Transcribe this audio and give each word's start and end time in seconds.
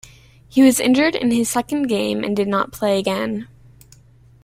He 0.49 0.63
was 0.63 0.79
injured 0.79 1.13
in 1.13 1.29
his 1.29 1.47
second 1.47 1.83
game 1.83 2.23
and 2.23 2.35
did 2.35 2.47
not 2.47 2.71
play 2.73 2.97
again. 2.97 3.47